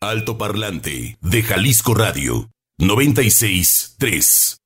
[0.00, 2.48] Alto Parlante de Jalisco Radio
[2.80, 4.56] 96.3.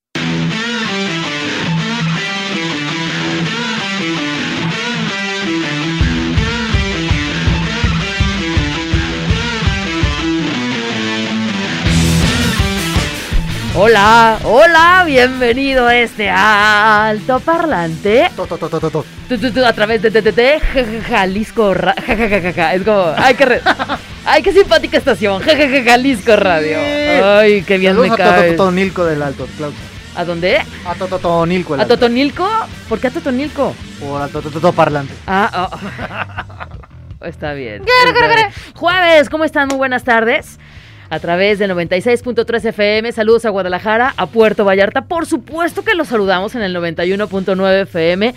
[13.75, 18.31] Hola, hola, bienvenido a este alto parlante.
[18.37, 22.29] To, to, to, a través de, de, de, de Ja- Ja- Jalisco Ra- Ja- Ja-
[22.29, 22.75] Ja- Ja- Ja.
[22.75, 23.61] Es como, ay, qué, re-
[24.25, 25.41] ay, qué simpática estación.
[25.43, 26.79] Ja- Jalisco Radio.
[27.39, 28.51] Ay, qué bien Saludos me a cae.
[28.53, 29.79] Tototonilco del Alto, Claudio.
[30.15, 30.59] ¿A dónde?
[30.85, 31.87] A Tototonilco ¿A.
[31.87, 32.49] Totonilco?
[32.89, 33.75] ¿Por qué a Totonilco?
[34.07, 35.15] O a Tototoparlante.
[35.27, 37.25] Ah, oh.
[37.27, 37.83] está bien.
[38.07, 38.49] está bien.
[38.75, 39.69] Jueves, ¿cómo están?
[39.69, 40.59] Muy buenas tardes.
[41.09, 46.09] A través del 96.3 FM, saludos a Guadalajara, a Puerto Vallarta, por supuesto que los
[46.09, 48.35] saludamos en el 91.9 FM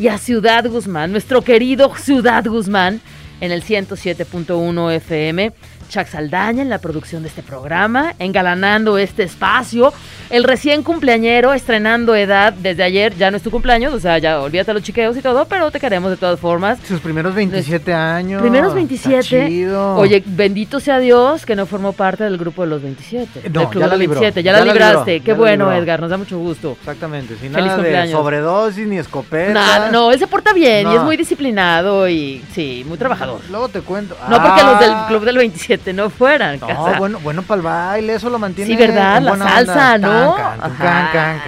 [0.00, 3.00] y a Ciudad Guzmán, nuestro querido Ciudad Guzmán,
[3.40, 5.52] en el 107.1 FM.
[5.88, 9.92] Chuck Saldaña en la producción de este programa, engalanando este espacio.
[10.30, 14.40] El recién cumpleañero estrenando edad desde ayer, ya no es tu cumpleaños, o sea, ya
[14.40, 16.78] olvídate los chiqueos y todo, pero te queremos de todas formas.
[16.86, 18.42] Sus primeros 27 años.
[18.42, 19.46] Primeros Está 27.
[19.48, 19.94] chido.
[19.96, 23.50] Oye, bendito sea Dios que no formó parte del grupo de los 27.
[23.50, 24.42] No, del club ya de la los libró, 27.
[24.42, 25.12] Ya, ya la libraste.
[25.12, 25.72] libró, Qué ya bueno.
[25.72, 26.76] Edgar, nos da mucho gusto.
[26.80, 28.12] Exactamente, sin Feliz nada de cumpleaños.
[28.20, 29.52] sobredosis ni escopeta.
[29.52, 33.40] Nada, no, él se porta bien y es muy disciplinado y sí, muy trabajador.
[33.50, 34.16] Luego te cuento.
[34.28, 36.58] No porque los del Ah, club del 27 no fueran.
[36.60, 36.98] No, casa.
[36.98, 38.70] bueno, bueno para el baile, eso lo mantiene.
[38.70, 39.22] Sí, ¿verdad?
[39.22, 39.98] La salsa, onda.
[39.98, 40.36] ¿no?
[40.78, 41.40] Can.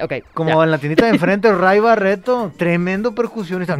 [0.00, 0.64] Ok, Como ya.
[0.64, 3.78] en la tiendita de enfrente, Ray Barreto, tremendo percusionista.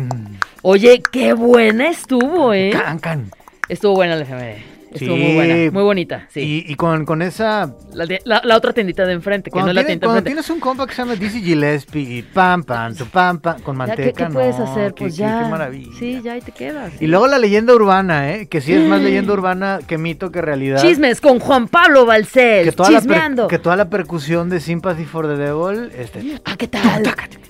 [0.62, 2.70] Oye, qué buena estuvo, ¿eh?
[2.72, 3.30] Can, can.
[3.68, 4.77] Estuvo buena la efeméride.
[4.90, 5.22] Estuvo Sí.
[5.22, 6.64] muy buena, muy bonita, sí.
[6.66, 7.74] Y, y con, con esa.
[7.92, 10.18] La, la- la otra tiendita de enfrente, que Cuando, no es la tiene- tienda cuando
[10.20, 10.42] enfrente.
[10.42, 13.76] tienes un compa que se llama Dizzy Gillespie y pam, pam, tu pam, pam, con
[13.76, 14.02] manteca.
[14.02, 14.94] ¿Qué, qué puedes no, hacer?
[14.94, 15.42] qué- Pues qué- ya.
[15.44, 15.90] Qué maravilla.
[15.98, 16.92] Sí, ya ahí te quedas.
[17.00, 18.46] Y luego la leyenda urbana, ¿eh?
[18.48, 20.80] Que sí es más leyenda urbana que mito que realidad.
[20.80, 22.64] Chismes con Juan Pablo Balcel.
[22.64, 23.48] Que toda, la per- Chismeando.
[23.48, 27.02] que toda la percusión de Sympathy for the Devil, este, Ah, ¿qué tal?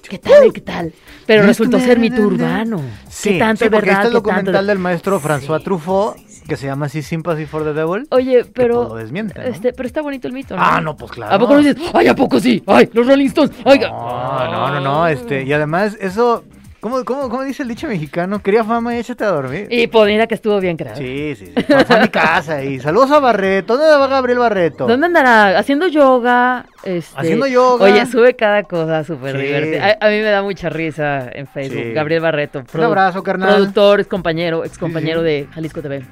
[0.08, 0.52] ¿Qué tal?
[0.52, 0.92] ¿Qué tal?
[1.26, 2.80] Pero resultó ser mito urbano.
[3.08, 4.04] Sí, ¿Qué tanto sí, porque verdad?
[4.04, 6.16] este es el ¿Qué tanto documental de- del maestro François Sí, Truffaut,
[6.48, 8.08] que se llama así Sympathy for the Devil.
[8.10, 8.88] Oye, pero.
[8.88, 9.44] lo desmiente, ¿no?
[9.44, 10.62] este, pero está bonito el mito, ¿no?
[10.64, 11.34] Ah, no, pues claro.
[11.34, 12.62] ¿A poco no dices, ay, a poco sí?
[12.66, 13.52] Ay, los Rolling Stones.
[13.64, 16.44] Ay, No, no, no, no, este, y además eso,
[16.80, 18.42] ¿cómo, cómo, cómo dice el dicho mexicano?
[18.42, 19.66] Quería fama y échate a dormir.
[19.70, 20.98] Y pues mira que estuvo bien creado.
[20.98, 21.62] Sí, sí, sí.
[21.86, 23.76] Fue a mi casa y saludos a Barreto.
[23.76, 24.86] ¿Dónde va Gabriel Barreto?
[24.86, 25.58] ¿Dónde andará?
[25.58, 26.66] Haciendo yoga.
[26.84, 27.18] Este...
[27.20, 27.84] Haciendo yoga.
[27.84, 29.42] Oye, sube cada cosa súper Sí.
[29.46, 29.96] divertida.
[30.00, 31.82] A, a mí me da mucha risa en Facebook.
[31.82, 31.92] Sí.
[31.92, 32.62] Gabriel Barreto.
[32.72, 33.54] Un abrazo, carnal.
[33.54, 35.26] Productor, ex compañero, ex compañero sí.
[35.26, 36.04] de Jalisco TV.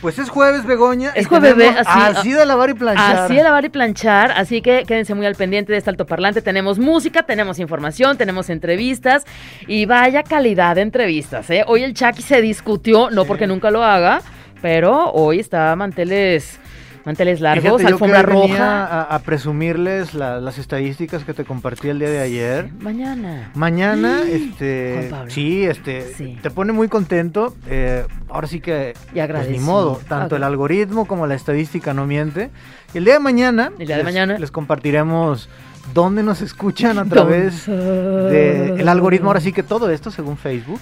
[0.00, 1.12] Pues es jueves, Begoña.
[1.14, 3.16] Es jueves, así, Así de lavar y planchar.
[3.18, 6.40] Así de lavar y planchar, así que quédense muy al pendiente de este altoparlante.
[6.40, 9.26] Tenemos música, tenemos información, tenemos entrevistas
[9.66, 11.50] y vaya calidad de entrevistas.
[11.50, 11.64] ¿eh?
[11.66, 14.22] Hoy el Chucky se discutió, no porque nunca lo haga,
[14.62, 16.58] pero hoy está manteles,
[17.04, 18.84] manteles largos, Fíjate, yo que alfombra venía roja.
[18.86, 22.70] A, a presumirles la- las estadísticas que te compartí el día de ayer.
[22.80, 23.50] Mañana.
[23.54, 25.30] Mañana, este, Juan Pablo.
[25.30, 26.38] sí, este, Sí.
[26.42, 27.54] te pone muy contento.
[27.68, 30.38] eh, ahora sí que, Y pues ni modo, tanto Ok.
[30.38, 32.50] el algoritmo como la estadística no miente.
[32.94, 34.38] Y el día de mañana, El día de les, mañana.
[34.38, 35.48] les compartiremos
[35.94, 39.28] dónde nos escuchan a través de el algoritmo.
[39.28, 40.80] Ahora sí que todo esto según Facebook.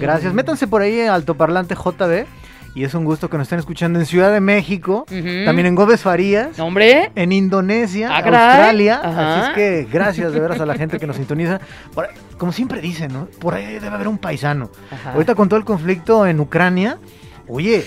[0.00, 0.32] Gracias.
[0.32, 2.26] Métanse por ahí a Altoparlante JB.
[2.74, 5.04] Y es un gusto que nos estén escuchando en Ciudad de México,
[5.44, 8.16] también en Gómez Farías, No, Hombre, en Indonesia, Ah.
[8.18, 9.00] Australia.
[9.04, 9.34] Ajá.
[9.40, 11.60] Así es que gracias de veras a la gente que nos sintoniza.
[11.94, 13.26] Por como siempre dicen, ¿no?
[13.38, 14.70] Por ahí debe haber un paisano.
[14.90, 15.12] Ajá.
[15.12, 16.98] Ahorita con todo el conflicto en Ucrania,
[17.46, 17.84] oye,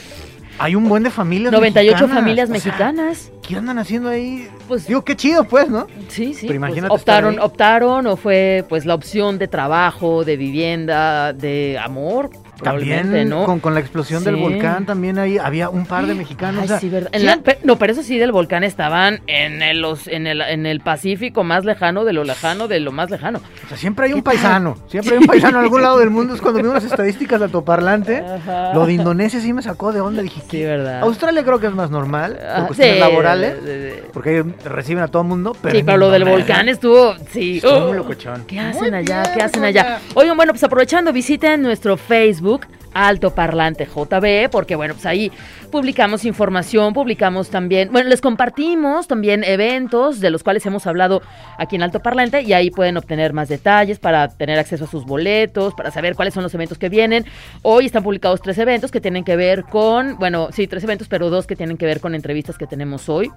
[0.60, 2.16] hay un buen de familias 98 mexicanas.
[2.16, 3.32] familias O sea, mexicanas.
[3.46, 4.48] ¿Qué andan haciendo ahí?
[4.68, 5.88] Pues Digo, qué chido, pues, ¿no?
[6.08, 6.48] Sí, sí.
[6.48, 11.78] Pero pues, imagínate optaron, optaron o fue pues la opción de trabajo, de vivienda, de
[11.84, 12.30] amor,
[12.64, 13.46] También ¿no?
[13.46, 16.60] con, con la explosión del volcán, también ahí había un par de mexicanos.
[16.62, 17.10] Ay, o sea, sí, verdad.
[17.14, 20.66] En la- no, pero eso sí del volcán estaban en el, los, en, el, en
[20.66, 23.40] el Pacífico más lejano de lo lejano de lo más lejano.
[23.66, 24.78] o sea, siempre hay un paisano.
[24.88, 26.36] Siempre hay un paisano en algún lado del mundo.
[26.36, 28.18] Es cuando vimos las estadísticas de altoparlante.
[28.20, 28.74] Ajá.
[28.74, 30.22] Lo de Indonesia sí me sacó de onda.
[30.22, 31.02] Dije, Sí, verdad.
[31.02, 33.56] Australia creo que es más normal, Ah, por cuestiones sí, laborales.
[34.14, 35.56] Porque reciben a todo el mundo.
[35.62, 37.58] Pero sí, pero lo del volcán estuvo, sí.
[37.58, 37.88] estuvo ¡Oh!
[37.88, 38.46] muy locochón.
[38.46, 39.22] ¿Qué hacen allá?
[39.24, 39.82] bien, ¿Qué hacen Begoña.
[39.82, 40.00] allá?
[40.14, 42.45] Oigan, bueno, pues aprovechando, visiten nuestro Facebook,
[42.94, 45.32] Alto Parlante JB, porque bueno, pues ahí
[45.70, 51.22] publicamos información, publicamos también, bueno, les compartimos también eventos de los cuales hemos hablado
[51.58, 55.06] aquí en Alto Parlante y ahí pueden obtener más detalles para tener acceso a sus
[55.06, 57.26] boletos, para saber cuáles son los eventos que vienen.
[57.64, 61.30] Hoy están publicados tres eventos que tienen que ver con, bueno, sí, tres eventos, pero
[61.30, 63.30] dos que tienen que ver con entrevistas que tenemos hoy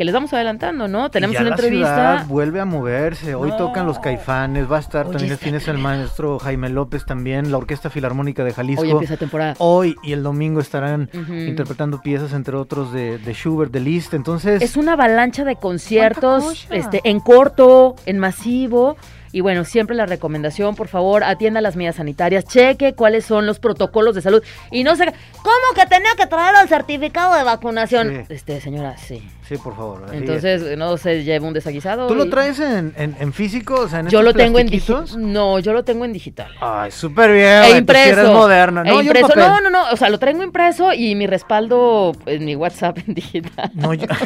[0.00, 1.08] que les vamos adelantando, ¿no?
[1.08, 1.94] Y Tenemos ya una la entrevista.
[1.94, 3.34] ciudad vuelve a moverse.
[3.34, 3.56] Hoy No.
[3.58, 4.64] tocan los caifanes.
[4.72, 7.50] Va a estar Oye, también el fin de semana el maestro Jaime López también.
[7.52, 8.80] La Orquesta Filarmónica de Jalisco.
[8.80, 9.56] Hoy empieza temporada.
[9.58, 14.14] Hoy y el domingo estarán interpretando piezas, entre otros, de, de Schubert, de Liszt.
[14.14, 18.96] Entonces, Es una avalancha de conciertos este, en corto, en masivo.
[19.32, 23.58] Y bueno, siempre la recomendación, por favor, atienda las medidas sanitarias, cheque cuáles son los
[23.60, 24.42] protocolos de salud.
[24.72, 25.04] Y no se...
[25.04, 28.24] ¿Cómo que tenía que traer el certificado de vacunación?
[28.28, 28.34] Sí.
[28.34, 29.22] Este, señora, sí.
[29.48, 30.04] sí, por favor.
[30.08, 30.12] es.
[30.14, 32.08] Entonces, no se lleve un desaguisado.
[32.08, 33.74] ¿Tú lo traes en, en- en físico?
[33.82, 35.04] O sea, en Yo lo tengo en digital.
[35.16, 36.50] No, yo lo tengo en digital.
[36.60, 37.62] Ay, súper bien.
[37.62, 38.20] E sí impreso.
[38.20, 38.82] eres moderna.
[38.82, 39.28] E No, en impreso.
[39.36, 39.90] No, no, no.
[39.92, 43.70] O sea, lo traigo impreso y mi respaldo en mi WhatsApp en digital.
[43.74, 44.06] No, yo...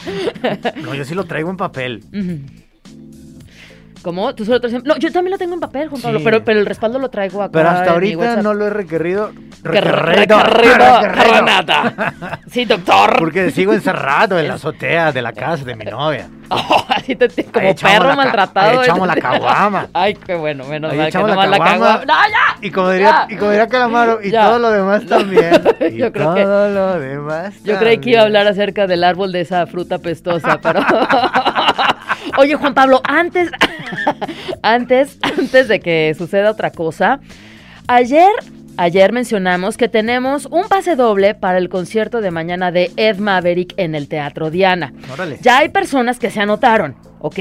[0.82, 2.04] no, yo sí lo traigo en papel.
[2.12, 2.38] Ujú.
[4.02, 4.34] ¿Cómo?
[4.34, 6.24] ¿Tú solo traes en- No, yo también lo tengo en papel, Juan Pablo, Sí.
[6.24, 9.30] pero, pero el respaldo lo traigo acá Pero hasta ahorita no lo he requerido.
[9.62, 9.92] Que re-
[10.26, 11.02] Requerido.
[11.02, 12.14] Renata.
[12.50, 13.16] Sí, doctor.
[13.18, 16.28] Porque sigo encerrado en la azotea de la casa de mi novia.
[16.48, 18.80] Oh, así te, te- como perro maltratado.
[18.80, 19.86] ahí echamos la caguama.
[19.94, 21.96] Ay, qué bueno, menos Ahí mal que echamos no la caguama.
[21.98, 22.56] ¡No, ya!
[22.60, 23.34] Y como diría, Ya.
[23.34, 24.46] y como diría Calamaro, y Ya.
[24.46, 25.62] todo lo demás también.
[25.92, 29.04] Y Yo creo todo que- lo demás Yo creí que iba a hablar acerca del
[29.04, 30.80] árbol de esa fruta pestosa, pero.
[32.38, 33.50] Oye, Juan Pablo, antes,
[34.62, 37.20] antes, antes de que suceda otra cosa,
[37.86, 38.30] ayer,
[38.76, 43.74] ayer mencionamos que tenemos un pase doble para el concierto de mañana de Ed Maverick
[43.76, 44.92] en el Teatro Diana.
[45.12, 45.38] Órale.
[45.42, 47.38] Ya hay personas que se anotaron, ¿ok?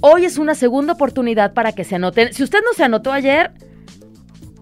[0.00, 2.32] Hoy es una segunda oportunidad para que se anoten.
[2.32, 3.52] Si usted no se anotó ayer,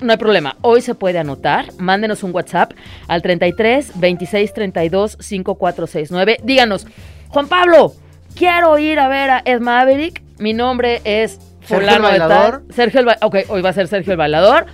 [0.01, 0.57] no hay problema.
[0.63, 1.67] Hoy se puede anotar.
[1.79, 2.73] Mándenos un WhatsApp
[3.07, 6.39] al 33 26 32 5469.
[6.43, 6.87] Díganos,
[7.29, 7.95] Juan Pablo,
[8.35, 10.23] quiero ir a ver a Ed Maverick.
[10.39, 12.03] Mi nombre es Sergio el tal.
[12.03, 12.63] Bailador.
[12.75, 14.67] Sergio el Ba- Ok, hoy va a ser Sergio el Bailador.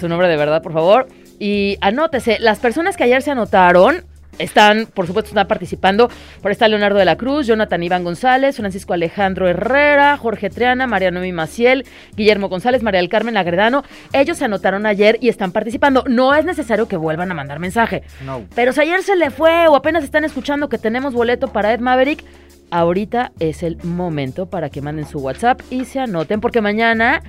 [0.00, 1.08] Su nombre de verdad, por favor.
[1.38, 2.38] Y anótese.
[2.40, 4.04] Las personas que ayer se anotaron
[4.38, 6.10] están, por supuesto, están participando.
[6.42, 11.10] Por está Leonardo de la Cruz, Jonathan Iván González, Francisco Alejandro Herrera, Jorge Triana, María
[11.10, 11.86] Noemi Maciel,
[12.16, 13.82] Guillermo González, María del Carmen Agredano.
[14.12, 16.04] Ellos se anotaron ayer y están participando.
[16.06, 18.02] No es necesario que vuelvan a mandar mensaje.
[18.24, 18.42] No.
[18.54, 21.80] Pero si ayer se le fue o apenas están escuchando que tenemos boleto para Ed
[21.80, 22.22] Maverick,
[22.70, 27.22] ahorita es el momento para que manden su WhatsApp y se anoten porque mañana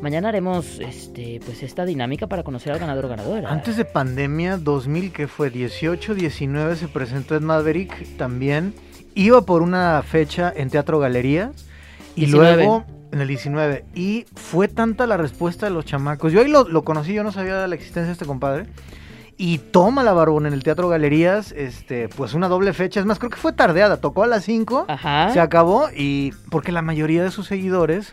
[0.00, 3.50] mañana haremos este pues esta dinámica para conocer al ganador o ganadora.
[3.50, 8.74] Antes de pandemia, 2000, que fue 18, 19, se presentó Ed Maverick también.
[9.14, 11.50] Iba por una fecha en Teatro Galerías.
[12.16, 12.56] Y 19.
[12.56, 13.84] luego en el 19.
[13.94, 16.32] Y fue tanta la respuesta de los chamacos.
[16.32, 18.66] Yo ahí lo, lo conocí, yo no sabía de la existencia de este compadre.
[19.36, 23.00] Y toma la barbón en el Teatro Galerías, este, pues una doble fecha.
[23.00, 23.96] Es más, creo que fue tardeada.
[23.96, 25.30] Tocó a las 5, Ajá.
[25.32, 25.88] se acabó.
[25.94, 28.12] Y porque la mayoría de sus seguidores,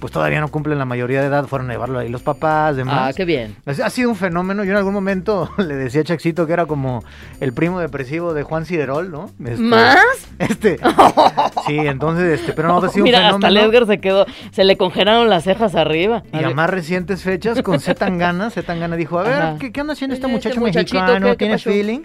[0.00, 1.46] pues todavía no cumplen la mayoría de edad.
[1.46, 3.10] Fueron a llevarlo ahí los papás, demás.
[3.10, 3.56] Ah, qué bien.
[3.66, 4.64] Ha sido un fenómeno.
[4.64, 7.04] Yo en algún momento le decía a Chaxito que era como
[7.40, 9.30] el primo depresivo de Juan Siderol, ¿no?
[9.44, 9.98] Este, ¿Más?
[10.38, 10.78] Este.
[11.66, 13.68] Sí, entonces, este, pero no, ha sido Mira, un hasta fenómeno.
[13.72, 16.22] Edgar se quedó, se le congelaron las cejas arriba.
[16.32, 19.58] Y a más recientes fechas, con Zetangana, Zetangana dijo, a ver.
[19.58, 21.26] ¿qué, qué anda haciendo este Oye, muchacho este mexicano?
[21.26, 22.00] ¿qué- qué ¿Tiene feeling?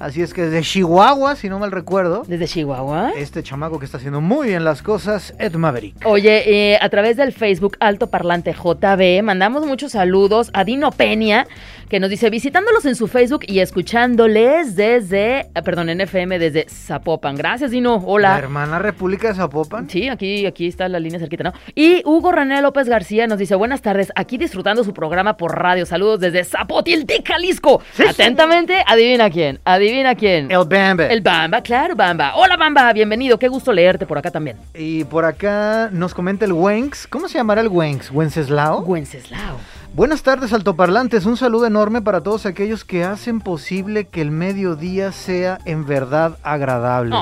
[0.00, 3.10] Así es que desde Chihuahua, si no mal recuerdo, Desde Chihuahua.
[3.16, 5.96] este chamaco que está haciendo muy bien las cosas, Ed Maverick.
[6.06, 11.46] Oye, eh, a través del Facebook Alto Parlante JB, mandamos muchos saludos a Dino Peña,
[11.90, 16.66] que nos dice, visitándolos en su Facebook y escuchándoles desde, eh, perdón, en FM desde
[16.68, 17.34] Zapopan.
[17.34, 17.96] Gracias, Dino.
[17.98, 18.38] La Hola.
[18.38, 19.90] hermana República de Zapopan.
[19.90, 21.52] Sí, aquí, aquí está la línea cerquita, ¿no?
[21.74, 25.84] Y Hugo René López García nos dice, buenas tardes, aquí disfrutando su programa por radio.
[25.84, 27.82] Saludos desde Zapotiltic, Jalisco.
[28.08, 30.48] Atentamente, adivina quién, adivina quién.
[30.48, 31.12] El Bambe.
[31.12, 32.36] El Bamba, claro, Bamba.
[32.36, 33.36] Hola, Bamba, bienvenido.
[33.36, 34.56] Qué gusto leerte por acá también.
[34.74, 37.08] Y por acá nos comenta el Wenx.
[37.08, 38.12] ¿Cómo se llamará el Wenx?
[38.12, 38.82] ¿Wenceslao?
[38.82, 39.58] Wenceslao.
[39.92, 41.26] Buenas tardes, altoparlantes.
[41.26, 46.38] Un saludo enorme para todos aquellos que hacen posible que el mediodía sea en verdad
[46.44, 47.16] agradable.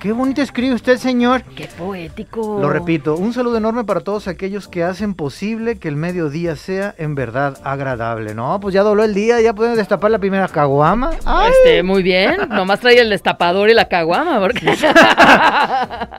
[0.00, 1.42] Qué bonito escribe usted, señor.
[1.56, 2.58] qué poético.
[2.60, 6.94] Lo repito, un saludo enorme para todos aquellos que hacen posible que el mediodía sea
[6.98, 8.32] en verdad agradable.
[8.32, 11.10] No, pues ya dobló el día, ya pueden destapar la primera caguama.
[11.24, 11.50] ¡Ay!
[11.50, 12.36] Este, muy bien.
[12.48, 14.72] Nomás trae el destapador y la caguama, porque.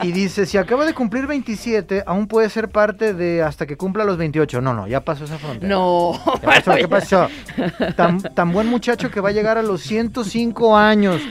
[0.01, 4.03] Y dice, si acaba de cumplir 27, aún puede ser parte de hasta que cumpla
[4.05, 4.61] los 28.
[4.61, 5.67] No, no, ya pasó esa frontera.
[5.67, 6.19] no.
[6.39, 6.75] ¿Qué pasó?
[6.75, 7.27] ¿Qué pasó?
[7.95, 11.21] Tan, tan buen muchacho que va a llegar a los 105 años.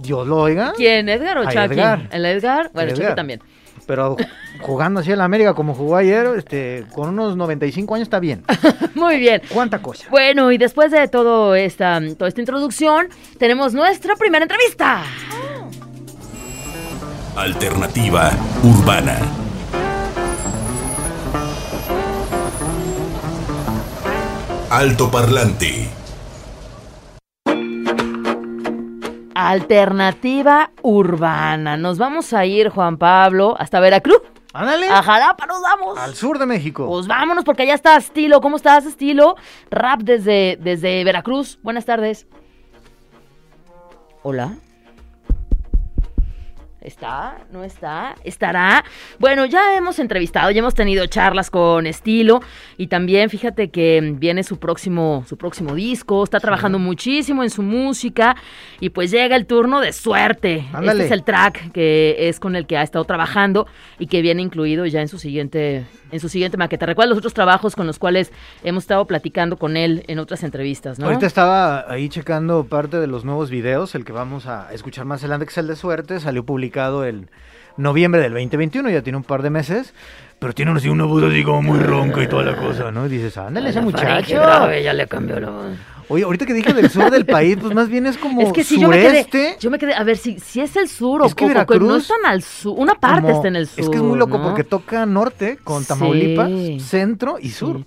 [0.00, 0.72] Dios lo oiga.
[0.76, 1.08] ¿Quién?
[1.08, 1.58] ¿Edgar o Chucky?
[1.58, 2.08] Edgar.
[2.10, 2.70] ¿El Edgar?
[2.72, 3.16] Bueno, El Chucky Edgar.
[3.16, 3.40] también.
[3.86, 4.16] Pero
[4.60, 8.44] jugando así en la América como jugó ayer, este, con unos 95 años está bien.
[8.94, 9.42] Muy bien.
[9.52, 10.06] ¿Cuánta cosa?
[10.10, 15.02] Bueno, y después de todo esta, toda esta introducción, tenemos nuestra primera entrevista.
[17.36, 18.30] Alternativa
[18.64, 19.16] urbana.
[24.70, 25.88] Alto parlante.
[29.40, 31.76] Alternativa urbana.
[31.76, 34.20] Nos vamos a ir, Juan Pablo, hasta Veracruz.
[34.52, 34.88] Ándale.
[34.88, 35.96] A Jalapa nos vamos.
[35.96, 36.88] Al sur de México.
[36.88, 38.40] Pues vámonos porque allá está Estilo.
[38.40, 39.36] ¿Cómo estás, Estilo?
[39.70, 41.60] Rap desde, desde Veracruz.
[41.62, 42.26] Buenas tardes.
[44.24, 44.56] Hola.
[46.88, 47.36] ¿Está?
[47.52, 48.14] ¿No está?
[48.24, 48.82] ¿Estará?
[49.18, 52.40] Bueno, ya hemos entrevistado, ya hemos tenido charlas con Estilo
[52.78, 57.62] y también fíjate que viene su próximo, su próximo disco, está trabajando muchísimo en su
[57.62, 58.36] música
[58.80, 60.66] y pues llega el turno de suerte.
[60.72, 61.02] Ándale.
[61.02, 63.66] Este es el track que es con el que ha estado trabajando
[63.98, 66.86] y que viene incluido ya en su siguiente, en su siguiente maqueta.
[66.86, 68.32] Recuerda los otros trabajos con los cuales
[68.64, 71.04] hemos estado platicando con él en otras entrevistas, ¿no?
[71.04, 75.20] Ahorita estaba ahí checando parte de los nuevos videos, el que vamos a escuchar más
[75.20, 77.28] adelante, que es el de suerte, salió publicado en
[77.76, 79.92] noviembre del 2021, ya tiene un par de meses,
[80.38, 83.06] pero tiene así una voz así como muy ronca y toda la cosa, ¿no?
[83.06, 84.34] Y dices, ándale ese muchacho.
[84.36, 85.76] grave, ya le cambió la voz.
[86.10, 88.64] Oye, ahorita que dije del sur del país, pues más bien es como Es que
[88.64, 89.56] si yo me quedé, sureste.
[89.60, 91.52] yo me quedé, a ver si, si es el sur o Es que o no
[91.54, 93.80] Veracruz están al sur, una parte como- está en el sur.
[93.84, 94.44] Es que es muy loco ¿no?
[94.44, 96.80] porque toca norte con Tamaulipas, Sí.
[96.80, 97.76] centro y sur.
[97.78, 97.84] Sí,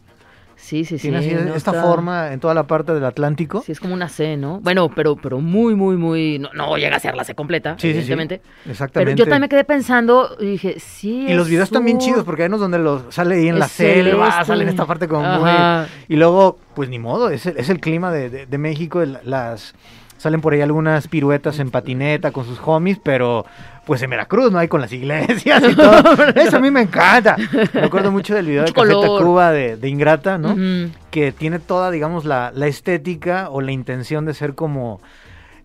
[0.62, 0.98] sí, sí.
[0.98, 3.62] Tiene así no esta está- forma en toda la parte del Atlántico.
[3.65, 4.60] Sí, es como una C, ¿no?
[4.62, 6.39] Bueno, pero, pero muy, muy, muy.
[6.39, 7.98] No, no llega a ser la C completa, Sí, sí, sí.
[8.00, 8.41] evidentemente.
[8.63, 9.15] Pero Exactamente.
[9.20, 11.25] yo también me quedé pensando y dije, sí.
[11.27, 13.65] Y los videos están bien chidos porque hay unos donde los sale ahí en la
[13.65, 14.46] Es selva, celeste.
[14.46, 15.88] sale en esta parte como Ajá.
[16.08, 16.15] muy...
[16.15, 19.18] Y luego, pues ni modo, es el, es el clima de, de- de México, el-
[19.24, 19.74] las...
[20.18, 23.44] Salen por ahí algunas piruetas en patineta con sus homies, pero
[23.85, 24.59] pues en Veracruz, ¿no?
[24.59, 26.23] Hay con las iglesias y todo.
[26.35, 27.35] Eso a mí me encanta.
[27.73, 29.19] Me acuerdo mucho del video de Café color.
[29.19, 30.51] Tacuba de, de Ingrata, ¿no?
[30.51, 30.91] Ujú.
[31.09, 35.01] que tiene toda, digamos, la, la estética o la intención de ser como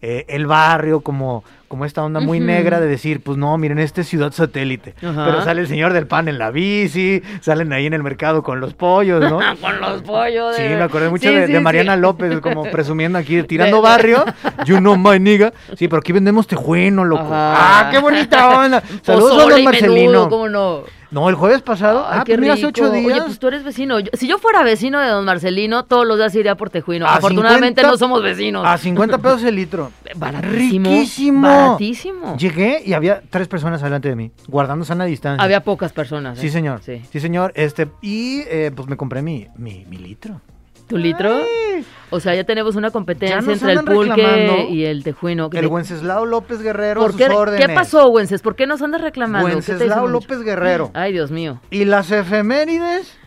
[0.03, 1.45] eh, el barrio, como,
[1.77, 4.95] como esta onda muy negra de decir, pues no, miren, este es ciudad satélite.
[4.99, 8.61] Pero sale el señor del pan en la bici, salen ahí en el mercado con
[8.61, 9.41] los pollos, ¿no?
[9.61, 10.57] Con los pollos.
[10.57, 11.63] Sí, me acordé mucho Sí, de, sí, de sí.
[11.63, 14.25] Mariana López, como presumiendo aquí, tirando barrio.
[14.65, 15.53] You know my nigga.
[15.77, 17.25] Sí, pero aquí vendemos tejuino, loco.
[17.25, 17.89] Ajá.
[17.89, 18.83] ¡Ah, qué bonita onda!
[19.03, 19.95] Saludos a don Marcelino.
[20.13, 20.97] menudo, ¿cómo no?
[21.09, 22.05] No, el jueves pasado.
[22.09, 22.69] Ay, ah, qué pues hace rico.
[22.69, 23.13] ocho días.
[23.13, 24.01] Oye, pues tú eres vecino.
[24.01, 27.07] Yo- si yo fuera vecino de don Marcelino, todos los días iría por Tejuino.
[27.07, 28.65] A Afortunadamente 50 no somos vecinos.
[28.67, 29.93] A 50 pesos el litro.
[30.17, 30.91] Baratísimo.
[30.91, 31.49] Riquísimo.
[31.67, 32.37] Baratísimo.
[32.37, 35.43] Llegué y había tres personas delante de mí, guardando sana distancia.
[35.43, 36.39] Había pocas personas.
[36.39, 36.41] ¿eh?
[36.41, 36.81] Sí, señor.
[36.83, 37.03] Sí.
[37.11, 37.53] Sí, señor.
[37.55, 40.41] Este, y eh, pues me compré mi, mi, mi litro.
[40.87, 41.35] ¿Tu litro?
[41.35, 45.51] Ay, O sea, ya tenemos una competencia entre el pulque y el tejuino.
[45.53, 47.67] El Wenceslao López Guerrero ¿Por a sus qué, órdenes.
[47.67, 48.41] ¿Qué pasó, Wences?
[48.41, 49.49] ¿Por qué nos andas reclamando?
[49.49, 50.93] ¿Qué te Wenceslao López Guerrero.
[50.95, 51.61] Ay, Dios mío.
[51.71, 53.19] ¿Y las efemérides?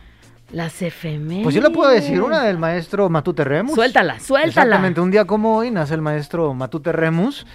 [0.54, 1.44] Las efemérides.
[1.44, 3.76] Pues yo le puedo decir una del maestro Matute Remus.
[3.76, 4.48] Suéltala, suéltala.
[4.48, 7.46] Exactamente, un día como hoy nace el maestro Matute Remus.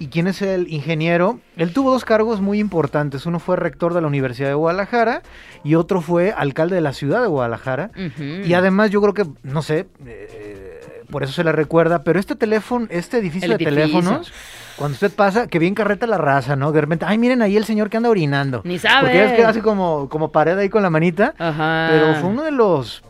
[0.00, 1.40] ¿Y quién es el ingeniero?
[1.58, 3.26] Él tuvo dos cargos muy importantes.
[3.26, 5.22] Uno fue rector de la Universidad de Guadalajara
[5.62, 7.90] y otro fue alcalde de la ciudad de Guadalajara.
[8.18, 10.80] Y además yo creo que, no sé, eh,
[11.10, 13.88] por eso se le recuerda, pero este teléfono, este edificio El de edificio.
[14.00, 14.32] teléfonos,
[14.76, 16.72] cuando usted pasa, que bien carreta la raza, ¿no?
[16.72, 18.62] De repente, ay, miren ahí el señor que anda orinando.
[18.64, 19.02] Ni sabe.
[19.02, 21.34] Porque es que hace como, como pared ahí con la manita.
[21.36, 21.88] Ajá.
[21.90, 23.02] Pero fue uno de los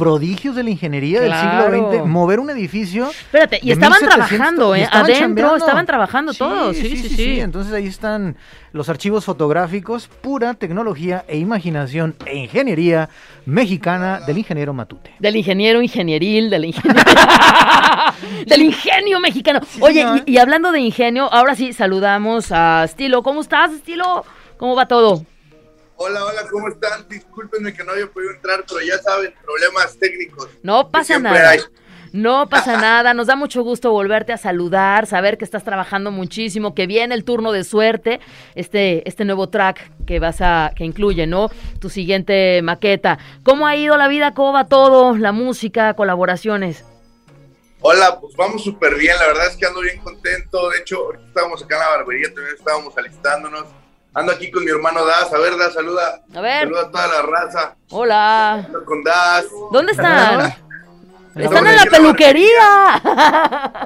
[0.00, 1.70] prodigios de la ingeniería Claro.
[1.70, 3.10] del siglo XX, mover un edificio.
[3.10, 4.82] Espérate, y de estaban 1700, trabajando, ¿eh?
[4.82, 5.56] estaban Adentro chambeando.
[5.56, 6.74] estaban trabajando todos.
[6.76, 7.40] Sí, sí, sí.
[7.40, 8.36] Entonces ahí están
[8.72, 13.10] los archivos fotográficos, pura tecnología e imaginación e ingeniería
[13.44, 15.10] mexicana del ingeniero Matute.
[15.18, 16.96] Del ingeniero ingenieril, del ingenio.
[18.46, 19.60] del ingenio mexicano.
[19.80, 23.22] Oye, y hablando de ingenio, ahora sí saludamos a Estilo.
[23.22, 24.24] ¿Cómo estás, Estilo?
[24.56, 25.24] ¿Cómo va todo?
[26.02, 27.06] Hola, hola, ¿cómo están?
[27.10, 30.48] Discúlpenme que no haya podido entrar, pero ya saben, problemas técnicos.
[30.62, 31.50] No pasa nada.
[31.50, 31.60] hay.
[32.14, 36.74] No pasa nada, nos da mucho gusto volverte a saludar, saber que estás trabajando muchísimo,
[36.74, 38.18] que viene el turno de suerte,
[38.54, 41.50] este, este nuevo track que vas a, que incluye, ¿no?
[41.80, 43.18] Tu siguiente maqueta.
[43.42, 44.32] ¿Cómo ha ido la vida?
[44.32, 45.18] ¿Cómo va todo?
[45.18, 46.82] La música, colaboraciones.
[47.82, 50.70] Hola, pues vamos súper bien, la verdad es que ando bien contento.
[50.70, 53.66] De hecho, estábamos acá en la barbería, también estábamos alistándonos.
[54.12, 56.22] Ando aquí con mi hermano Das, a ver, Das, saluda.
[56.34, 56.62] A ver.
[56.62, 57.76] Saluda a toda la raza.
[57.90, 58.52] Hola.
[58.54, 59.44] Ando con Das.
[59.72, 60.52] ¿Dónde están?
[61.36, 63.02] Estamos Están en la peluquería.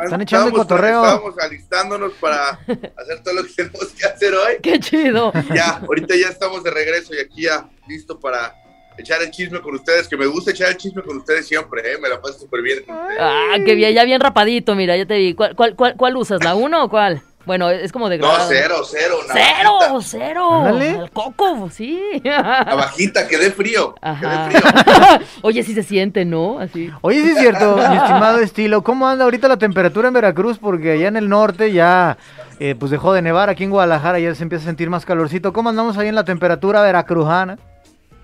[0.02, 1.04] Están echando el cotorreo.
[1.04, 4.54] Estábamos alistándonos para hacer todo lo que tenemos que hacer hoy.
[4.62, 5.30] Qué chido.
[5.54, 8.54] Ya, ahorita ya estamos de regreso y aquí ya listo para
[8.96, 11.98] echar el chisme con ustedes, que me gusta echar el chisme con ustedes siempre, ¿eh?
[12.00, 12.82] me la paso súper bien.
[12.84, 13.18] con ustedes.
[13.20, 15.34] Ah, qué bien, ya bien rapadito, mira, ya te vi.
[15.34, 16.42] ¿Cuál, cuál, cuál, cuál usas?
[16.42, 17.22] ¿La 1 o cuál?
[17.46, 18.46] Bueno, es como de No, grado.
[18.48, 19.18] cero, cero.
[19.32, 20.50] Cero, cero.
[20.54, 20.90] Ándale.
[20.90, 22.02] El coco, sí.
[22.24, 23.94] Navajita, que dé frío.
[23.94, 24.48] Que Ajá.
[24.48, 25.26] dé frío.
[25.42, 26.58] Oye, sí se siente, ¿no?
[26.58, 26.90] Así.
[27.02, 28.82] Oye, sí es cierto, mi estimado estilo.
[28.82, 30.58] ¿Cómo anda ahorita la temperatura en Veracruz?
[30.58, 32.16] Porque allá en el norte ya
[32.60, 33.50] eh, pues dejó de nevar.
[33.50, 35.52] Aquí en Guadalajara ya se empieza a sentir más calorcito.
[35.52, 37.58] ¿Cómo andamos ahí en la temperatura veracrujana?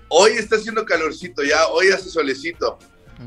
[0.09, 2.79] Hoy está haciendo calorcito ya, hoy hace solecito.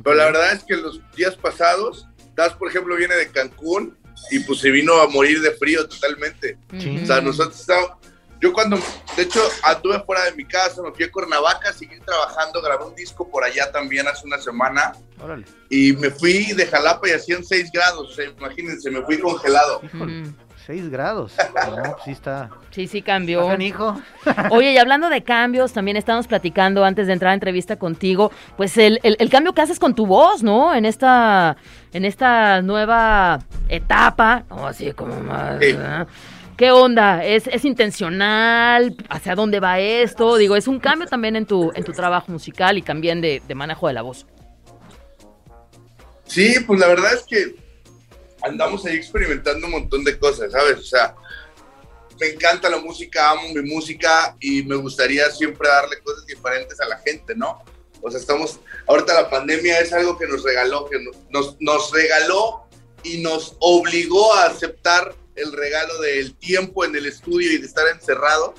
[0.02, 3.96] Pero la verdad es que los días pasados, Das, por ejemplo, viene de Cancún
[4.30, 6.58] y pues se vino a morir de frío totalmente.
[6.72, 7.98] O sea, nosotros estábamos,
[8.40, 8.78] yo cuando,
[9.16, 12.94] de hecho, anduve fuera de mi casa, me fui a Cuernavaca, seguí trabajando, grabé un
[12.94, 15.46] disco por allá también hace una semana Órale.
[15.70, 19.80] y me fui de Jalapa y hacían 6 grados, o sea, imagínense, me fui congelado.
[19.92, 20.28] Mm.
[20.66, 21.34] 6 grados.
[21.54, 22.48] No, pues sí está.
[22.70, 23.54] Sí, sí cambió.
[23.60, 24.00] Hijo.
[24.50, 28.76] Oye, y hablando de cambios, también estábamos platicando antes de entrar a entrevista contigo, pues
[28.78, 30.74] el, el- el cambio que haces con tu voz, ¿no?
[30.74, 31.56] En esta,
[31.92, 34.66] en esta nueva etapa, ¿no?
[34.66, 35.58] Así como más...
[36.56, 37.24] ¿Qué onda?
[37.24, 38.94] ¿Es, ¿Es intencional?
[39.08, 40.36] ¿Hacia dónde va esto?
[40.36, 43.54] Digo, es un cambio también en tu, en tu trabajo musical y también de, de
[43.56, 44.24] manejo de la voz.
[46.26, 47.56] Sí, pues la verdad es que
[48.44, 50.78] andamos ahí experimentando un montón de cosas, ¿sabes?
[50.78, 51.14] O sea,
[52.20, 56.86] me encanta la música, amo mi música y me gustaría siempre darle cosas diferentes a
[56.86, 57.62] la gente, ¿no?
[58.00, 60.98] O sea, estamos, ahorita la pandemia es algo que nos regaló, que
[61.30, 62.68] nos, nos, regaló
[63.02, 67.88] y nos obligó a aceptar el regalo del tiempo en el estudio y de estar
[67.88, 68.54] encerrado.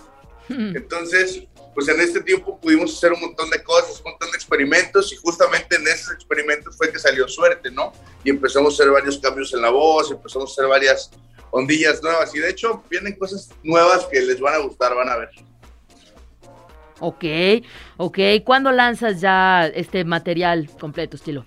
[0.50, 1.44] Entonces,
[1.76, 5.18] pues en este tiempo pudimos hacer un montón de cosas, un montón de experimentos y
[5.18, 7.92] justamente en esos experimentos fue que salió suerte, ¿no?
[8.24, 11.12] Y empezamos a hacer varios cambios en la voz, empezamos a hacer varias
[11.52, 15.18] ondillas nuevas y de hecho vienen cosas nuevas que les van a gustar, van a
[15.18, 15.30] ver.
[17.02, 17.26] Ok,
[17.98, 18.20] ok.
[18.46, 21.46] ¿Cuándo lanzas ya este material completo, estilo?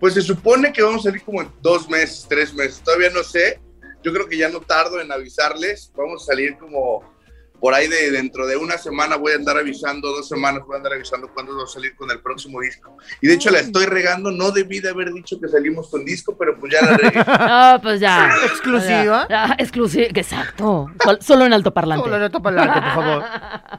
[0.00, 3.22] Pues se supone que vamos a salir como en dos meses, tres meses, todavía no
[3.22, 3.60] sé.
[4.02, 5.92] Yo creo que ya no tardo en avisarles.
[5.96, 7.15] Vamos a salir como
[7.60, 10.78] por ahí de dentro de una semana voy a andar avisando, dos semanas voy a
[10.78, 12.96] andar avisando cuándo vamos a salir con el próximo disco.
[13.20, 16.36] Y de hecho la estoy regando, no debí de haber dicho que salimos con disco,
[16.38, 17.22] pero pues ya la regué.
[17.26, 18.30] Ah, pues ya.
[18.46, 19.26] ¿Exclusiva?
[19.28, 20.86] Ya, ya, exclusiva, exacto.
[21.02, 22.04] Sol- Solo en altoparlante.
[22.08, 23.24] Hola, Neto Palanque, por favor.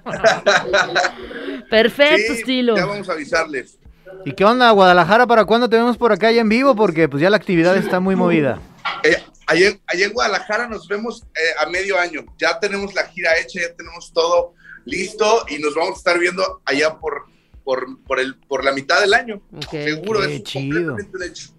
[1.69, 2.75] Perfecto, Sí, estilo.
[2.75, 3.77] Ya vamos a avisarles.
[4.25, 5.27] ¿Y qué onda, Guadalajara?
[5.27, 6.75] ¿Para cuándo te vemos por acá ya en vivo?
[6.75, 8.59] Porque pues ya la actividad está muy movida.
[9.03, 9.17] Eh,
[9.47, 12.25] allá, allá en Guadalajara nos vemos eh, a medio año.
[12.37, 14.53] Ya tenemos la gira hecha, ya tenemos todo
[14.85, 17.25] listo y nos vamos a estar viendo allá por,
[17.63, 19.41] por, por, el, por la mitad del año.
[19.71, 20.93] Seguro, es chido.
[20.95, 21.49] completamente hecho.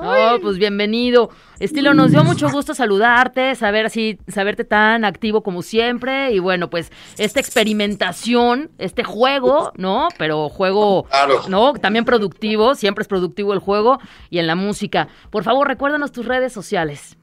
[0.00, 1.28] Oh, pues bienvenido.
[1.58, 6.30] Estilo, nos dio mucho gusto saludarte, saber así, saberte tan activo como siempre.
[6.30, 10.06] Y bueno, pues esta experimentación, este juego, ¿no?
[10.16, 11.42] Pero juego, Claro.
[11.48, 11.72] ¿no?
[11.72, 13.98] También productivo, siempre es productivo el juego
[14.30, 15.08] y en la música.
[15.30, 17.17] Por favor, recuérdanos tus redes sociales.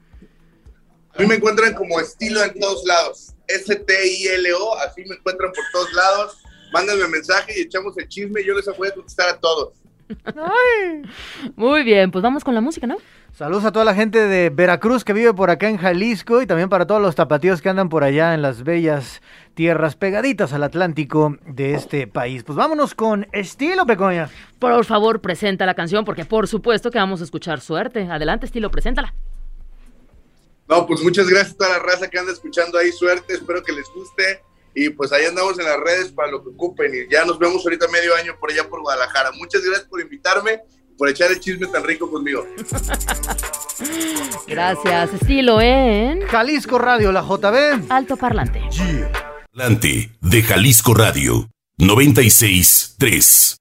[1.16, 3.34] A mí me encuentran como estilo en todos lados.
[3.48, 6.38] S-T-I-L-O, así me encuentran por todos lados.
[6.72, 8.44] Mándenme mensaje y echamos el chisme.
[8.44, 9.72] Yo les voy a contestar a todos.
[11.56, 12.98] Muy bien, pues vamos con la música, ¿no?
[13.32, 16.68] Saludos a toda la gente de Veracruz que vive por acá en Jalisco y también
[16.68, 19.22] para todos los tapatíos que andan por allá en las bellas
[19.54, 22.44] tierras pegaditas al Atlántico de este país.
[22.44, 24.28] Pues vámonos con estilo, Pecoña.
[24.58, 28.06] Por favor, presenta la canción porque por supuesto que vamos a escuchar suerte.
[28.10, 29.14] Adelante, estilo, preséntala.
[30.68, 32.90] No, pues muchas gracias a toda la raza que anda escuchando ahí.
[32.92, 34.42] Suerte, espero que les guste.
[34.74, 36.92] Y pues ahí andamos en las redes para lo que ocupen.
[36.94, 39.30] Y ya nos vemos ahorita medio año por allá por Guadalajara.
[39.32, 42.46] Muchas gracias por invitarme y por echar el chisme tan rico conmigo.
[44.46, 47.90] Gracias, estilo en Jalisco Radio, la JB.
[47.90, 48.62] alto parlante.
[49.52, 53.56] Adelante de Jalisco Radio 96.3.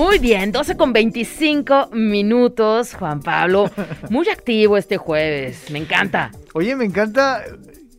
[0.00, 3.70] Muy bien, 12 con 25 minutos, Juan Pablo.
[4.08, 6.30] Muy activo este jueves, me encanta.
[6.54, 7.42] Oye, me encanta.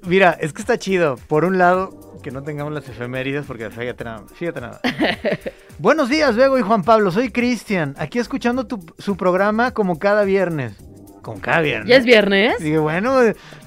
[0.07, 1.17] Mira, es que está chido.
[1.27, 4.23] Por un lado, que no tengamos las efemérides, porque fíjate nada.
[4.33, 4.81] Fíjate nada.
[5.77, 7.11] Buenos días, Bego y Juan Pablo.
[7.11, 7.93] Soy Cristian.
[7.99, 10.73] Aquí escuchando tu- su programa como cada viernes.
[11.21, 11.87] Como cada viernes.
[11.87, 12.57] ¿Ya es viernes?
[12.59, 13.15] Dije, bueno,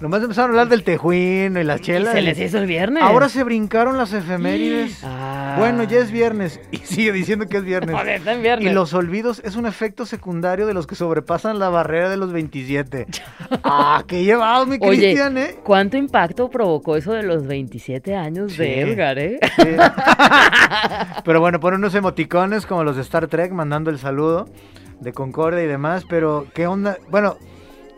[0.01, 2.13] nomás empezaron a hablar del tejuino y las Y chelas.
[2.13, 3.01] se les hizo el viernes.
[3.03, 5.03] Ahora se brincaron las efemérides.
[5.17, 5.57] Ah.
[5.59, 6.61] Bueno, ya es viernes.
[6.73, 7.95] Y sigue diciendo que es viernes.
[7.99, 8.71] Joder, está en viernes.
[8.71, 12.33] Y los olvidos es un efecto secundario de los que sobrepasan la barrera de los
[12.33, 13.07] 27.
[13.63, 15.57] ah, qué llevado, mi Cristian, ¿eh?
[15.63, 18.59] ¿cuánto impacto provocó eso de los 27 años Sí.
[18.59, 19.39] de Edgar, eh?
[19.57, 19.69] Sí.
[21.25, 24.49] pero bueno, pone unos emoticones como los de Star Trek mandando el saludo
[25.01, 26.05] de Concordia y demás.
[26.09, 26.99] Pero, ¿qué onda?
[27.11, 27.37] Bueno,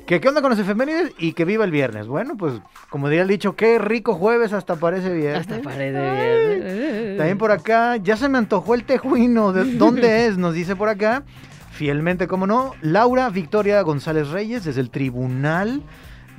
[0.07, 1.13] ¿qué, qué onda con los efemérides?
[1.19, 2.07] Y que viva el viernes.
[2.07, 2.55] Bueno, pues,
[2.91, 5.41] como diría el dicho, qué rico jueves hasta parece viernes.
[5.41, 7.17] Hasta pared de viernes.
[7.17, 9.53] También por acá, ya se me antojó el tejuino.
[9.53, 10.39] ¿De dónde es?
[10.39, 11.25] Nos dice por acá.
[11.71, 15.83] Fielmente, como no, Laura Victoria González Reyes, desde el Tribunal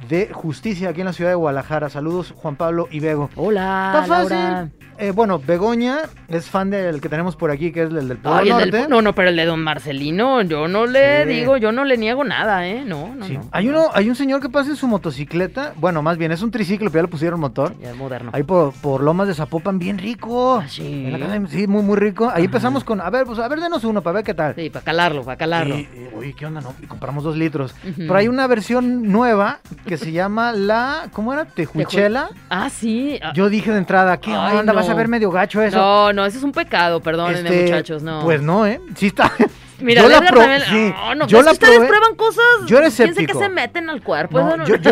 [0.09, 1.89] de Justicia aquí en la ciudad de Guadalajara.
[1.89, 3.29] Saludos, Juan Pablo y Bego.
[3.35, 4.37] Hola, Está fácil.
[4.37, 4.69] Laura.
[4.99, 8.35] eh, bueno, Begoña es fan del que tenemos por aquí, que es el del Polo
[8.35, 8.87] Ay, el del- Norte.
[8.89, 11.29] no, no, pero el de don Marcelino, yo no le Sí.
[11.29, 12.83] digo, yo no le niego nada, ¿eh?
[12.85, 13.33] No, no, Sí.
[13.37, 13.45] no.
[13.51, 16.51] Hay uno, hay un señor que pasa en su motocicleta, bueno, más bien es un
[16.51, 17.73] triciclo, pero ya le pusieron motor.
[17.81, 18.31] Ya es moderno.
[18.33, 20.61] Ahí por, por Lomas de Zapopan, bien rico.
[20.63, 21.05] Ah, sí.
[21.05, 22.29] En la casa sí, muy, muy rico.
[22.33, 24.55] Ahí empezamos con, a ver, pues a ver, denos uno para ver qué tal.
[24.55, 25.75] Sí, para calarlo, para calarlo.
[25.75, 26.61] Y, y, oye, ¿qué onda?
[26.61, 27.75] No, y compramos dos litros.
[27.97, 31.45] Pero hay una versión nueva que se llama la, ¿cómo era?
[31.45, 32.29] Tejuchela.
[32.49, 33.19] Ah, sí.
[33.23, 34.73] ah, Yo dije de entrada, ¿qué Ay, onda?
[34.73, 35.77] Vas a ver medio gacho eso.
[35.77, 38.21] No, no, eso es un pecado, perdónenme, Este, muchachos, no.
[38.23, 38.79] Pues no, ¿eh?
[38.95, 39.31] Sí está.
[39.79, 41.87] Mira, yo la pro- también- sí, no, no, yo la que ustedes probé.
[41.87, 42.43] prueban cosas.
[42.65, 43.39] Yo era ¿Quién sabe escéptico.
[43.39, 44.39] qué se meten al cuerpo?
[44.39, 44.91] No, no- yo, yo-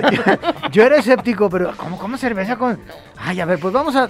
[0.71, 2.79] yo era escéptico, pero ¿cómo, cómo cerveza con...?
[3.17, 4.09] Ay, a ver, pues vamos a...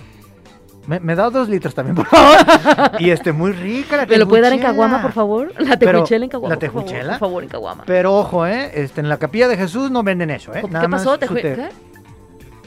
[0.88, 2.38] Me, me da dos litros también, por favor.
[3.00, 4.74] y este, muy rica la ¿Me lo puede dar en tejuchela.
[4.84, 5.54] Caguama, por favor?
[5.60, 6.56] La tejuchela en Caguama.
[6.56, 7.10] ¿la tejuchela?
[7.13, 7.84] Por favor, en Caguama.
[7.88, 8.71] Pero ojo, ¿eh?
[8.74, 10.62] Este, en la capilla de Jesús no venden eso, ¿eh?
[10.63, 11.13] ¿Qué Nada pasó?
[11.15, 11.69] su ¿Tejue- te- ¿Qué?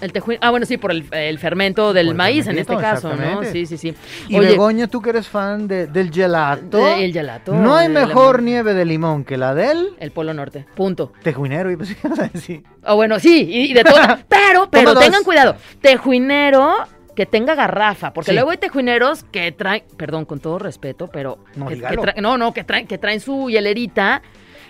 [0.01, 0.39] El tejuino.
[0.45, 3.43] Ah, bueno, sí, por el, el fermento del Por maíz en este caso, ¿no?
[3.43, 3.95] Sí, sí, sí.
[4.29, 6.77] Y Oye, Begoña, tú que eres fan de, del gelato.
[6.79, 7.53] de- el gelato.
[7.53, 10.67] No hay mejor nieve de limón que la del El Polo Norte.
[10.77, 11.13] Punto.
[11.25, 11.69] tejuinero.
[11.73, 12.63] Y pues, ¿qué vas a decir?
[12.85, 13.97] Ah, bueno, sí, y, y de todo.
[14.29, 15.05] Pero, pero Toma dos.
[15.05, 15.57] tengan cuidado.
[15.81, 16.75] Tejuinero
[17.19, 18.35] que tenga garrafa, porque Sí.
[18.37, 22.03] luego hay tejuineros que traen, perdón, con todo respeto, pero No, que, que dígalo.
[22.03, 24.23] traen- no, no, que traen, que traen su hielerita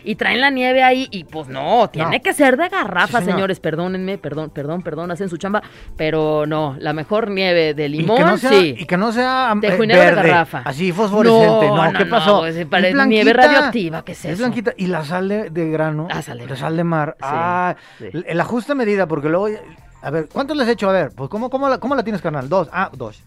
[0.02, 2.22] y traen la nieve ahí y pues no, tiene No.
[2.22, 5.62] que ser de garrafa, Sí, señores, perdónenme, perdón, perdón, perdón, hacen su chamba,
[5.94, 8.76] pero no, la mejor nieve de y limón, que no sea, sí.
[8.78, 10.62] y que no sea eh, Tejuinero de verde, garrafa.
[10.64, 11.66] así fosforescente.
[11.66, 12.38] No, ¿qué pasó?
[12.38, 13.24] pues, Es parece blanquita.
[13.24, 14.28] nieve radioactiva, ¿qué es eso?
[14.32, 14.72] Es blanquita.
[14.78, 16.08] Y la sal de, de grano.
[16.10, 17.14] Ah, sal de la sal de mar.
[17.18, 18.06] Sí, ah, sí.
[18.10, 19.48] el- la justa medida, porque luego.
[20.02, 20.88] A ver, ¿cuántos les he hecho?
[20.88, 22.48] A ver, pues ¿cómo, cómo, la, cómo la tienes, carnal?
[22.48, 22.68] Dos.
[22.72, 23.22] Ah, dos.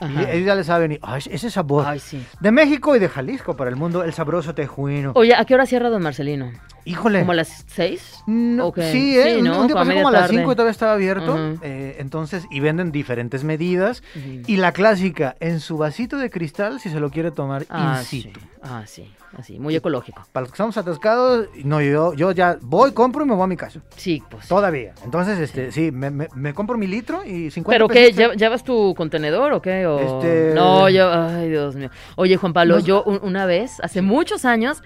[0.00, 0.92] Y ellos ya le saben.
[0.92, 1.84] Y, ay, ese sabor.
[1.86, 2.24] Ay, sí.
[2.40, 5.12] De México y de Jalisco para el mundo, el sabroso tejuino.
[5.14, 6.50] Oye, ¿a qué hora cierra don Marcelino?
[6.84, 7.20] Híjole.
[7.20, 8.20] ¿Como a las seis?
[8.26, 8.72] No.
[8.74, 9.34] Sí, ¿eh?
[9.34, 9.60] Sí, Un- ¿no?
[9.60, 10.28] Un día pasé como a las.
[10.30, 11.38] 5 y todavía estaba abierto.
[11.62, 14.02] Eh, entonces, y venden diferentes medidas.
[14.46, 18.04] Y la clásica, en su vasito de cristal, si se lo quiere tomar Ah, in
[18.04, 18.40] situ.
[18.40, 18.46] sí.
[18.60, 19.08] Ah, sí.
[19.38, 20.22] Así, muy ecológico.
[20.32, 23.46] Para los que estamos atascados, no, yo, yo ya voy, compro y me voy a
[23.46, 23.80] mi casa.
[23.96, 24.46] Sí, pues.
[24.46, 24.94] Todavía.
[25.04, 28.14] Entonces, este, sí, me, me- me compro mi litro y 50 ¿Pero qué?
[28.14, 29.86] ¿Lle- ¿Llevas tu contenedor o qué?
[29.86, 29.98] O...
[29.98, 31.10] Este- No, yo...
[31.10, 31.88] Ay, Dios mío.
[32.16, 34.82] Oye, Juan Pablo, Nos- yo un- una vez, hace muchos años,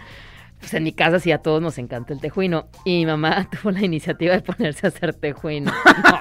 [0.58, 2.66] pues en mi casa sí a todos nos encanta el tejuino.
[2.84, 5.72] Y mi mamá tuvo la iniciativa de ponerse a hacer tejuino.
[5.72, 6.18] No.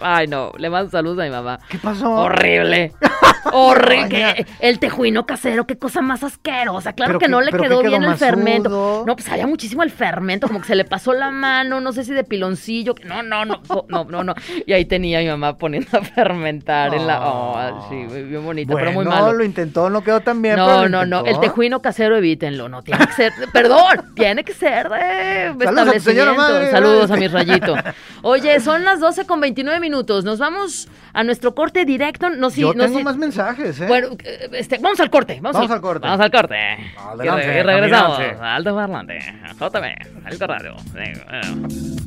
[0.02, 0.52] Ay, no.
[0.56, 1.58] Le mando saludos a mi mamá.
[1.68, 2.10] ¿Qué pasó?
[2.10, 2.92] Horrible.
[3.52, 4.46] Horrible.
[4.60, 6.92] El tejuino casero, qué cosa más asquerosa.
[6.92, 9.04] Claro que no le quedó quedó bien el fermento.
[9.06, 12.04] No, pues sabía muchísimo el fermento, como que se le pasó la mano, no sé
[12.04, 12.94] si de piloncillo.
[13.04, 14.34] No, no, no, no, no, no, no.
[14.66, 17.20] Y ahí tenía a mi mamá poniendo a fermentar en la.
[17.22, 19.32] Oh, sí, bien bonito, pero muy malo.
[19.32, 20.56] lo intentó, no quedó tan bien.
[20.56, 21.24] No, no, no.
[21.24, 22.68] El tejuino casero, evítenlo.
[22.68, 23.32] No tiene que ser.
[23.52, 23.77] Perdón,
[24.14, 26.34] tiene que ser de Saludos a establecimiento.
[26.34, 26.70] madre.
[26.70, 27.74] Saludos a mi rayito.
[28.22, 30.24] Oye, son las 12 con 29 minutos.
[30.24, 32.30] Nos vamos a nuestro corte directo.
[32.30, 33.86] No, si, Yo no, tengo si- más mensajes, ¿eh?
[33.86, 34.08] Bueno,
[34.52, 35.38] este, vamos al corte.
[35.40, 36.06] Vamos, Vamos al corte.
[36.06, 36.56] Vamos al corte.
[36.98, 38.18] Adelante, regresamos.
[38.40, 39.18] Alto parlante.
[39.58, 40.24] JB.
[40.26, 40.76] Alto radio.
[40.96, 41.12] Eh,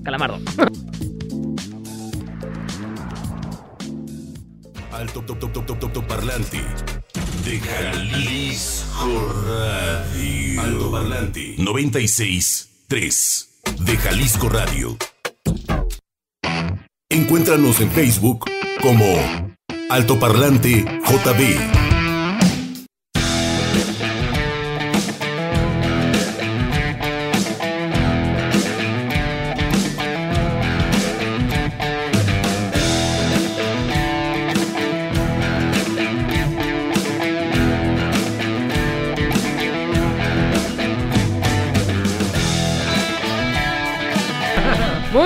[0.03, 0.39] Calamardo.
[4.93, 6.59] Alto top, top, top, top, top, top parlante.
[7.43, 10.61] De Jalisco Radio.
[10.61, 11.55] Alto parlante.
[11.57, 13.49] 96 3.
[13.79, 14.97] De Jalisco Radio.
[17.09, 18.45] Encuéntranos en Facebook
[18.81, 19.05] como
[19.89, 21.80] Altoparlante JB.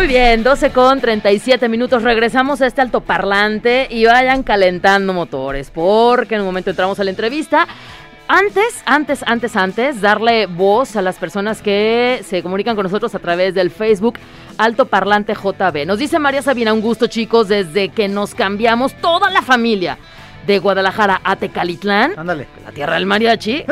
[0.05, 2.03] Muy bien, 12 con 37 minutos.
[2.03, 7.09] Regresamos a este altoparlante y vayan calentando motores, porque en un momento entramos a la
[7.09, 7.67] entrevista.
[8.27, 13.19] Antes, antes, antes, antes, darle voz a las personas que se comunican con nosotros a
[13.19, 14.19] través del Facebook
[14.59, 15.87] Alto Parlante JB.
[15.87, 19.97] Nos dice María Sabina, un gusto chicos, desde que nos cambiamos toda la familia
[20.45, 22.45] de Guadalajara a Tecalitlán, Ándale.
[22.63, 23.65] la tierra del mariachi.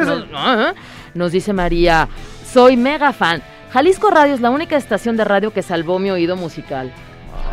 [1.14, 2.08] Nos dice María,
[2.44, 3.44] soy mega fan.
[3.74, 6.92] Jalisco Radio es la única estación de radio que salvó mi oído musical.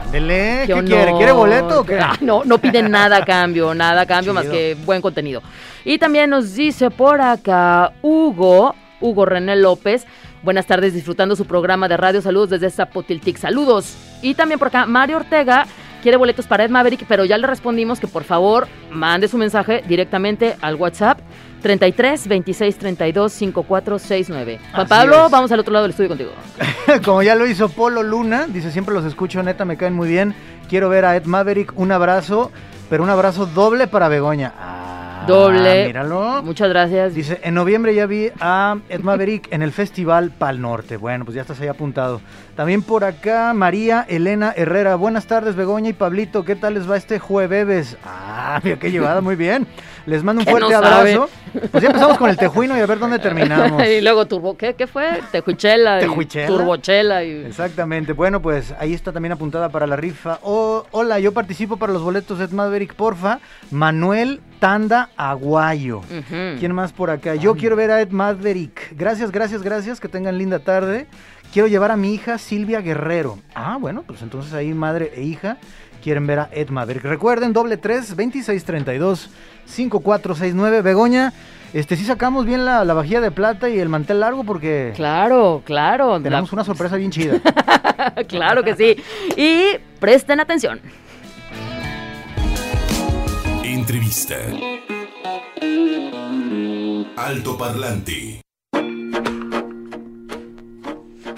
[0.04, 0.85] Ándele, ¿qué, honor.
[0.85, 1.12] quiere?
[1.14, 1.98] ¿Quiere boleto o qué?
[1.98, 5.42] Ah, no, no piden nada a cambio, nada a cambio más que buen contenido.
[5.83, 10.06] Y también nos dice por acá Hugo, Hugo René López.
[10.42, 12.20] Buenas tardes, disfrutando su programa de radio.
[12.20, 13.38] Saludos desde Zapotiltic.
[13.38, 13.96] Saludos.
[14.20, 15.66] Y también por acá Mario Ortega
[16.02, 19.83] quiere boletos para Ed Maverick, pero ya le respondimos que por favor mande su mensaje
[19.88, 21.20] directamente al WhatsApp
[21.61, 24.59] 33 26 32 54 69.
[24.73, 25.31] Juan Así Pablo, es.
[25.33, 26.31] vamos al otro lado del estudio contigo.
[27.05, 30.35] Como ya lo hizo Polo Luna, dice siempre los escucho, neta me caen muy bien.
[30.68, 32.51] Quiero ver a Ed Maverick, un abrazo.
[32.88, 34.53] pero un abrazo doble para Begoña.
[34.59, 35.87] Ah, Doble.
[35.87, 36.42] Míralo.
[36.42, 37.14] Muchas gracias.
[37.14, 40.96] Dice, en noviembre ya vi a Ed Maverick en el festival Pal Norte.
[40.96, 42.23] Bueno, pues ya estás ahí apuntado.
[42.57, 44.94] También por acá, María Elena Herrera.
[44.96, 46.44] Buenas tardes, Begoña y Pablito.
[46.44, 47.99] ¿Qué tal les va este jueves?
[48.05, 49.66] Ah, mira qué llevada, muy bien.
[50.11, 51.12] Les mando un ¿Qué fuerte no sabe?
[51.14, 51.31] abrazo.
[51.70, 53.81] Pues ya empezamos con el tejuino y a ver dónde terminamos.
[53.87, 55.20] y luego turbo, ¿qué, qué fue?
[55.31, 56.01] Tejuichela.
[56.01, 56.49] Tejuichela.
[56.49, 57.23] Turbochela.
[57.23, 57.44] Y...
[57.46, 58.12] Exactamente.
[58.12, 60.40] Bueno, pues ahí está también apuntada para la rifa.
[60.42, 63.38] Oh, hola, yo participo para los boletos de Ed Maverick, porfa.
[63.70, 66.01] Manuel Tanda Aguayo.
[66.59, 67.37] ¿Quién más por acá?
[67.37, 68.96] Yo quiero ver a Ed Maverick.
[68.96, 70.01] Gracias, gracias, gracias.
[70.01, 71.07] Que tengan linda tarde.
[71.52, 73.38] Quiero llevar a mi hija Silvia Guerrero.
[73.54, 75.56] Ah, bueno, pues entonces ahí madre e hija
[76.02, 77.02] quieren ver a Ed Maverick.
[77.04, 79.30] Recuerden, doble 3, 26 32
[79.66, 80.82] 5469.
[80.82, 81.32] Begoña,
[81.74, 85.62] este sí sacamos bien la, la vajilla de plata y el mantel largo porque Claro,
[85.64, 86.20] claro.
[86.20, 87.40] tenemos una sorpresa bien chida.
[87.98, 88.96] La- claro que sí.
[89.36, 90.80] Y presten atención.
[93.64, 94.36] Entrevista.
[97.16, 98.40] Alto Parlante.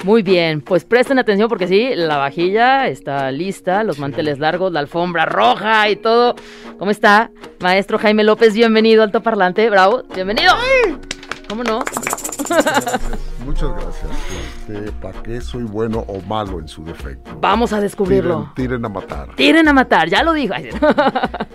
[0.04, 4.80] Muy bien, pues presten atención porque sí, la vajilla está lista, los manteles largos, la
[4.80, 6.34] alfombra roja y todo.
[6.76, 7.30] ¿Cómo está?
[7.60, 10.54] Maestro Jaime López, bienvenido, alto parlante, bravo, bienvenido.
[11.48, 11.84] ¿Cómo no?
[13.46, 14.10] Muchas gracias.
[14.68, 17.38] Este, ¿Para qué soy bueno o malo en su defecto?
[17.40, 18.50] Vamos a descubrirlo.
[18.54, 19.36] Tiren, tiren a matar.
[19.36, 20.54] Tiren a matar, ya lo dijo.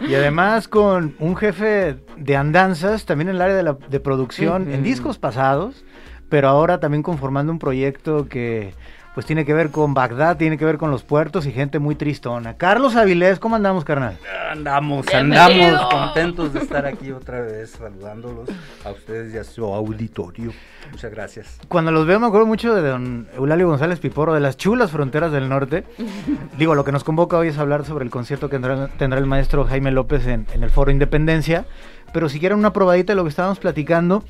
[0.08, 4.72] Y además con un jefe de andanzas, también en el área de, la, de producción,
[4.72, 5.84] en discos pasados,
[6.30, 8.74] pero ahora también conformando un proyecto que
[9.18, 11.96] pues tiene que ver con Bagdad, tiene que ver con los puertos y gente muy
[11.96, 12.56] tristona.
[12.56, 14.16] Carlos Avilés, ¿cómo andamos, carnal?
[14.52, 15.42] Andamos, Bienvenido.
[15.42, 18.48] andamos contentos de estar aquí otra vez saludándolos
[18.86, 20.54] a ustedes y a su auditorio.
[20.92, 21.60] Muchas gracias.
[21.68, 25.32] Cuando los veo me acuerdo mucho de don Eulalio González Piporo, de las chulas fronteras
[25.32, 25.84] del norte.
[26.60, 29.26] Digo, lo que nos convoca hoy es hablar sobre el concierto que tendrá, tendrá el
[29.26, 31.66] maestro Jaime López en, en el Foro Independencia.
[32.13, 34.24] Pero si quieren una probadita de lo que estábamos platicando,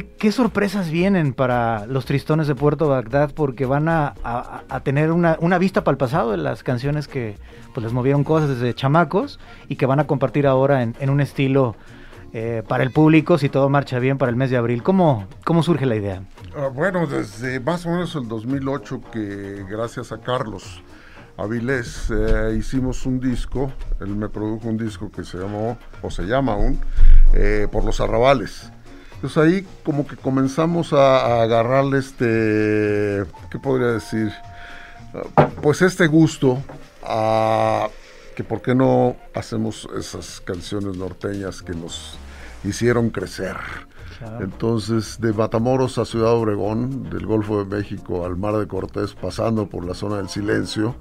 [0.00, 3.32] ¿qué, sorpresas vienen para los tristones de Puerto Bagdad?
[3.34, 4.14] Porque van a,
[4.82, 7.36] tener una, vista para el pasado de las canciones que
[7.74, 11.20] pues, les movieron cosas desde chamacos y que van a compartir ahora en, en un
[11.20, 11.76] estilo
[12.32, 14.82] eh, para el público, si todo marcha bien, para el mes de abril.
[14.82, 16.22] ¿Cómo, cómo surge la idea?
[16.56, 20.82] Ah, bueno, desde más o menos el 2008 que gracias a Carlos
[21.36, 26.22] Avilés eh, hicimos un disco, él me produjo un disco que se llamó, o se
[26.22, 26.80] llama aún,
[27.34, 28.71] eh, Por los Arrabales.
[29.22, 34.32] Entonces ahí como que comenzamos a, a agarrarle este, ¿qué podría decir?
[35.62, 36.60] Pues este gusto
[37.04, 37.88] a
[38.34, 42.16] que por qué no hacemos esas canciones norteñas que nos
[42.64, 43.54] hicieron crecer.
[44.40, 49.68] Entonces, de Matamoros a Ciudad Obregón, del Golfo de México al Mar de Cortés, pasando
[49.68, 50.96] por la zona del silencio,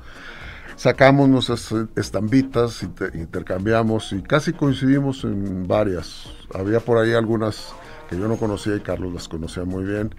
[0.76, 6.26] sacamos nuestras estambitas, inter- intercambiamos y casi coincidimos en varias.
[6.54, 7.74] Había por ahí algunas
[8.12, 10.14] que yo no conocía y Carlos las conocía muy bien.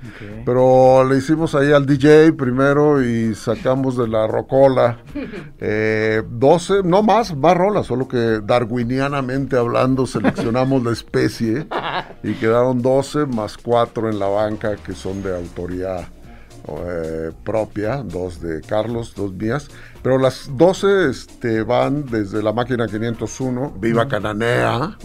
[0.46, 5.02] Pero le hicimos ahí al DJ primero y sacamos de la rocola
[5.60, 11.66] eh, 12, no más, más rolas, solo que darwinianamente hablando seleccionamos la especie
[12.22, 16.08] y quedaron 12 más 4 en la banca que son de autoría
[16.68, 19.68] eh, propia, dos de Carlos, dos mías.
[20.02, 24.96] Pero las 12 este, van desde la máquina 501, Viva Cananea,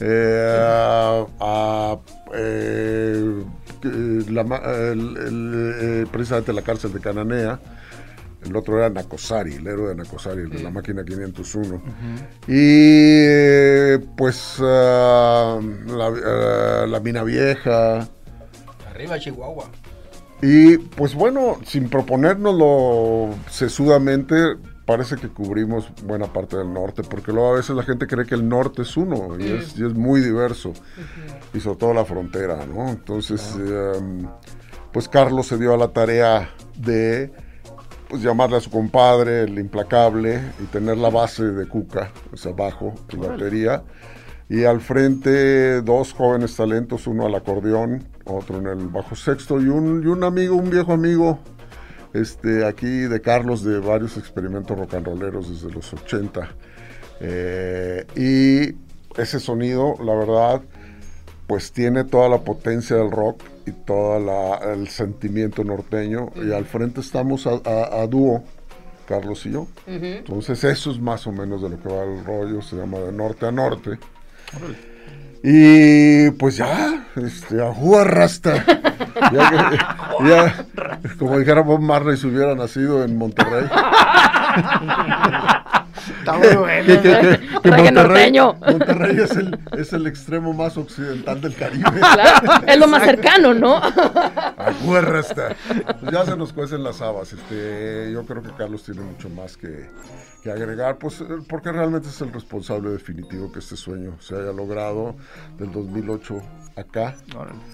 [0.00, 1.96] eh, a
[2.34, 3.42] eh,
[3.84, 4.42] eh, la
[4.92, 7.58] el- el, precisamente la cárcel de Cananea.
[8.44, 11.82] El otro era Nacosari, el héroe de Nacosari, el de la máquina 501.
[12.46, 18.06] Y eh, pues ah, la, ah, la mina vieja.
[18.90, 19.64] Arriba Chihuahua.
[20.42, 24.34] Y pues bueno, sin proponérnoslo sesudamente,
[24.84, 28.34] parece que cubrimos buena parte del norte, porque luego a veces la gente cree que
[28.34, 30.72] el norte es uno y, es, y es muy diverso,
[31.54, 32.88] y sobre todo la frontera, ¿no?
[32.88, 34.26] Entonces, em,
[34.92, 37.32] pues Carlos se dio a la tarea de
[38.08, 42.52] pues llamarle a su compadre, el implacable, y tener la base de Cuca, o sea,
[42.52, 43.82] bajo, y batería.
[44.48, 49.68] Y al frente dos jóvenes talentos, uno al acordeón, otro en el bajo sexto, y
[49.68, 51.38] un, y un amigo, un viejo amigo,
[52.12, 56.48] este, aquí de Carlos, de varios experimentos rock and rolleros desde los 80.
[57.20, 60.62] Eh, y ese sonido, la verdad,
[61.46, 64.16] pues tiene toda la potencia del rock y todo
[64.72, 66.30] el sentimiento norteño.
[66.36, 68.42] Y al frente estamos a, a- a dúo,
[69.06, 69.66] Carlos y yo.
[70.18, 73.12] Entonces eso es más o menos de lo que va el rollo, se llama de
[73.12, 73.98] norte a norte.
[75.46, 77.60] Y pues ya, este,
[78.00, 78.64] arrastra.
[79.32, 80.64] Ya que- ya,
[81.18, 83.64] como dijera Bob Marley si hubiera nacido en Monterrey.
[86.18, 86.86] Está muy bueno.
[86.86, 88.32] Que, que- que- Monterrey.
[88.32, 91.84] Monterrey es el, es el extremo más occidental del Caribe.
[92.14, 93.76] Claro, es lo más cercano, ¿no?
[94.56, 95.54] Aguerra está.
[96.00, 97.32] Pues ya se nos cuecen las habas.
[97.32, 99.88] Este, yo creo que Carlos tiene mucho más que,
[100.44, 104.52] que agregar, pues eh, porque realmente es el responsable definitivo que este sueño se haya
[104.52, 105.16] logrado
[105.58, 106.40] del 2008
[106.76, 107.14] acá.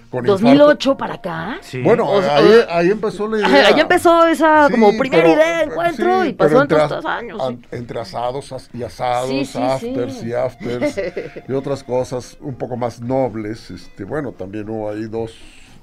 [0.09, 1.57] Con 2008 para acá.
[1.61, 1.81] Sí.
[1.81, 3.67] Bueno, O sea, ahí, ahí empezó la idea.
[3.67, 7.05] Ahí empezó esa Sí, como primera pero- idea de encuentro sí, y pasó entre estos
[7.05, 7.41] años.
[7.41, 10.27] an- Entre asados as- y asados, Sí, sí, afters sí.
[10.29, 10.95] y afters
[11.49, 13.69] y otras cosas un poco más nobles.
[13.69, 15.35] Este, bueno, también hubo ahí dos,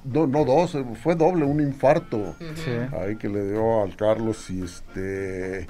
[0.05, 2.70] no, no dos, eh, fue doble, un infarto Sí.
[2.98, 5.66] ahí que le dio al Carlos y este,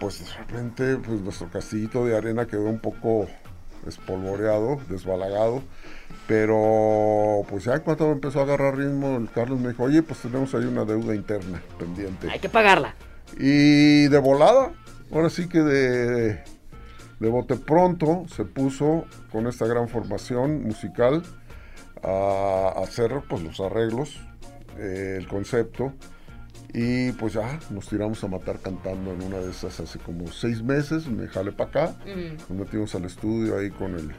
[0.00, 3.28] pues de repente pues nuestro castillito de arena quedó un poco
[3.86, 5.62] espolvoreado, desbalagado.
[6.26, 10.20] Pero pues ya en cuanto empezó a agarrar ritmo, el Carlos me dijo, oye, pues
[10.20, 12.30] tenemos ahí una deuda interna pendiente.
[12.30, 12.94] Hay que pagarla.
[13.38, 14.72] Y de volada,
[15.12, 16.42] ahora sí que de,
[17.20, 21.22] de bote pronto se puso con esta gran formación musical
[22.02, 24.20] a, a hacer pues los arreglos,
[24.78, 25.92] eh, el concepto.
[26.72, 30.62] Y pues ya nos tiramos a matar cantando en una de esas hace como seis
[30.62, 31.96] meses, me jale para acá,
[32.48, 34.10] nos metimos al estudio ahí con el,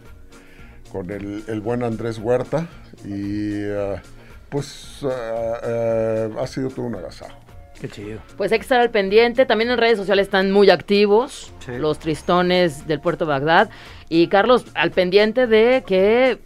[0.91, 2.67] con el, el buen Andrés Huerta
[3.06, 4.02] y ah,
[4.50, 7.38] pues ah, ah, ha sido todo un agasajo.
[7.80, 8.20] Qué chido.
[8.38, 9.46] Pues hay que estar al pendiente.
[9.48, 11.72] También en redes sociales están muy activos Sí.
[11.80, 13.72] los tristones del puerto Bagdad.
[14.08, 16.38] Y Carlos, al pendiente de que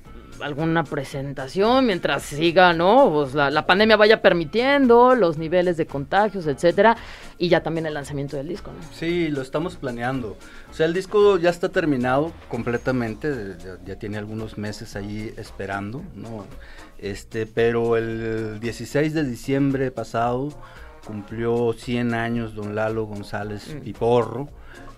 [0.41, 3.09] alguna presentación mientras siga, ¿no?
[3.11, 6.97] Pues la, la pandemia vaya permitiendo los niveles de contagios, etcétera.
[7.37, 8.79] Y ya también el lanzamiento del disco, ¿no?
[8.93, 10.37] Sí, lo estamos planeando.
[10.69, 16.01] O sea, el disco ya está terminado completamente, ya, ya tiene algunos meses ahí esperando,
[16.15, 16.45] ¿no?
[16.97, 20.49] Este, pero el 16 de diciembre pasado
[21.05, 23.79] cumplió 100 años don Lalo González Mm.
[23.81, 24.49] Piporro.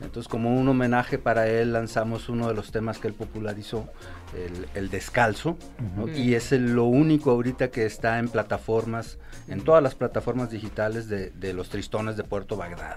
[0.02, 3.89] Entonces, como un homenaje para él, lanzamos uno de los temas que él popularizó,
[4.35, 5.57] el, el Descalzo,
[6.15, 11.07] y es el- lo único ahorita que está en plataformas, en todas las plataformas digitales
[11.07, 12.95] de, de los Tristones de Puerto Bagdad.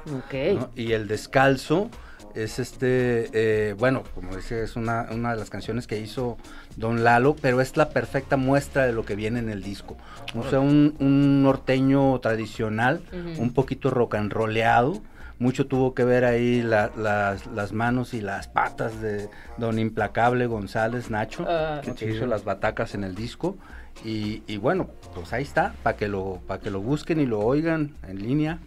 [0.74, 1.88] Y el descalzo
[2.34, 6.36] es este, eh, bueno, como decía, es una, una de las canciones que hizo
[6.76, 9.96] Don Lalo, pero es la perfecta muestra de lo que viene en el disco.
[10.36, 13.00] O sea, un, un norteño tradicional,
[13.38, 15.00] un poquito rock and rolleado.
[15.40, 20.46] Mucho tuvo que ver ahí la- las, las manos y las patas de Don Implacable
[20.46, 21.80] González Nacho, Ah.
[21.96, 23.56] que hizo las batacas en el disco.
[24.04, 27.40] Y, y bueno, pues ahí está, para que, lo, para que lo busquen y lo
[27.40, 28.58] oigan en línea.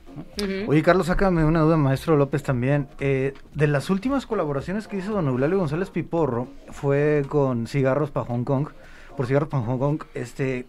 [0.67, 2.87] Oye, Carlos, sácame una duda, maestro López, también.
[2.99, 8.25] Eh, de las últimas colaboraciones que hizo don Eulalio González Piporro, fue con Cigarros para
[8.25, 8.67] Hong Kong.
[9.15, 10.65] Por Cigarros para Hong Kong, este,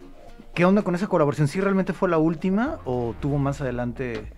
[0.53, 1.47] ¿qué onda con esa colaboración?
[1.47, 4.31] ¿Sí realmente fue la última o tuvo más adelante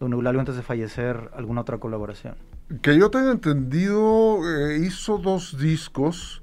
[0.00, 2.34] don Eulalio antes de fallecer alguna otra colaboración?
[2.82, 6.42] Que yo tenga entendido, eh, hizo dos discos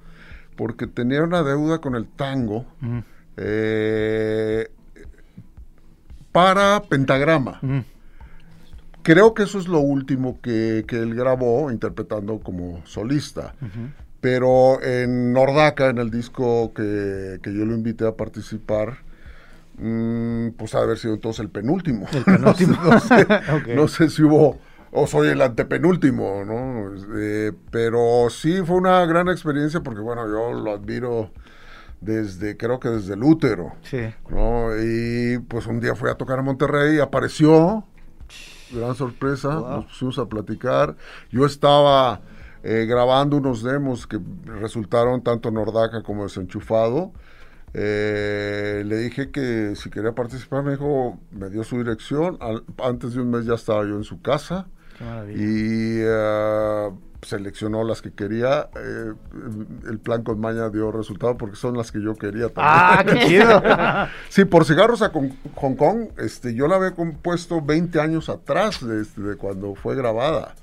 [0.56, 3.04] porque tenía una deuda con el tango Ujú,
[3.38, 4.70] eh,
[6.32, 7.60] para Pentagrama.
[7.62, 7.84] ujú.
[9.04, 13.54] Creo que eso es lo último que, que él grabó interpretando como solista.
[14.20, 18.98] Pero en Nordaca, en el disco que, que yo lo invité a participar,
[19.78, 22.06] mm, pues ha de haber sido entonces el penúltimo.
[22.14, 22.78] El penúltimo.
[22.84, 23.22] no, sé,
[23.54, 23.68] Ok.
[23.76, 24.60] no sé si hubo,
[24.92, 26.92] o soy el antepenúltimo, ¿no?
[27.18, 31.32] Eh, pero sí fue una gran experiencia porque, bueno, yo lo admiro
[32.02, 33.74] desde, creo que desde el útero.
[33.84, 34.02] Sí.
[34.30, 34.70] ¿no?
[34.78, 37.84] Y pues un día fui a tocar a Monterrey y apareció,
[38.72, 39.70] gran sorpresa, Wow.
[39.70, 40.96] nos pusimos a platicar.
[41.32, 42.22] Yo estaba
[42.64, 47.12] eh, grabando unos demos que resultaron tanto Nordaca como desenchufado.
[47.78, 52.38] Eh, le dije que si quería participar, me dijo, me dio su dirección.
[52.40, 54.68] Al- antes de un mes ya estaba yo en su casa
[55.36, 56.90] y eh,
[57.22, 58.70] seleccionó las que quería.
[58.80, 59.12] Eh,
[59.90, 62.56] el plan con Maña dio resultado porque son las que yo quería también.
[62.66, 63.62] ¡Ah, qué chido!
[64.30, 65.12] Sí, por cigarros a
[65.56, 70.56] Hong Kong, este, yo la había compuesto 20 años atrás de, de cuando fue grabada.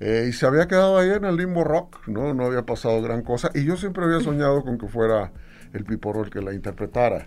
[0.00, 2.32] Eh, y se había quedado ahí en el limbo rock, ¿no?
[2.32, 3.50] No había pasado gran cosa.
[3.54, 5.32] Y yo siempre había soñado con que fuera
[5.72, 7.26] el Piporro el que la interpretara.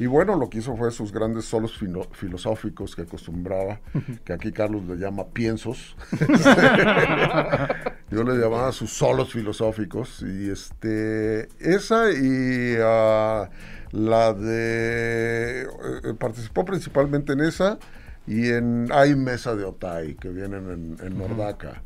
[0.00, 1.76] Y bueno, lo que hizo fue sus grandes solos
[2.12, 3.80] filosóficos que acostumbraba,
[4.24, 5.96] que aquí Carlos le llama piensos.
[8.10, 10.22] Yo le llamaba sus solos filosóficos.
[10.22, 13.50] Y este, esa y ah,
[13.90, 15.62] la de.
[15.62, 17.78] eh, participó principalmente en esa
[18.24, 21.82] y en Hay Mesa de Otay, que vienen en, en Nordaca.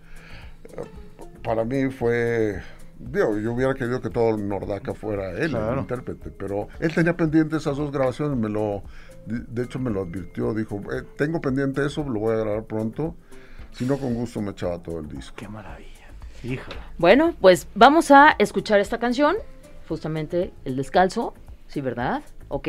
[1.42, 2.60] Para mí fue.
[3.04, 5.74] Digo, yo hubiera querido que todo Nordaca fuera él, Claro.
[5.74, 8.82] el intérprete, pero él tenía pendiente esas dos grabaciones, me lo,
[9.26, 12.64] de de hecho me lo advirtió, dijo, "Eh, tengo pendiente eso, lo voy a grabar
[12.64, 13.14] pronto,
[13.72, 15.34] Si no, con gusto me echaba todo el disco.
[15.34, 15.88] Qué maravilla.
[16.44, 16.76] Híjole.
[16.98, 19.34] Bueno, pues vamos a escuchar esta canción,
[19.88, 21.32] justamente El Descalzo,
[21.68, 22.22] ¿sí, verdad?
[22.48, 22.68] Ok.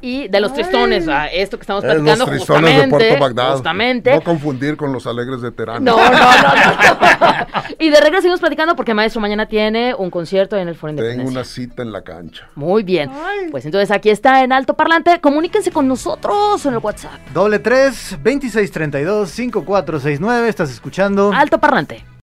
[0.00, 3.24] Y de los tristones, ah, esto que estamos Eh, platicando los tristones de justamente, Puerto
[3.34, 3.52] Bagdad.
[3.54, 4.14] justamente.
[4.14, 5.82] No confundir con los alegres de Terán.
[5.82, 7.54] No, no, no, no.
[7.78, 11.02] y de regreso seguimos platicando porque Maestro mañana tiene un concierto en el Foro Tengo
[11.02, 11.40] Independencia.
[11.40, 12.48] una cita en la cancha.
[12.54, 13.10] Muy bien.
[13.50, 15.20] Pues entonces aquí está en alto parlante.
[15.20, 17.12] Comuníquense con nosotros en el WhatsApp.
[17.34, 20.48] Doble tres, 2632 5469.
[20.48, 21.32] Estás escuchando.
[21.34, 22.04] Alto parlante.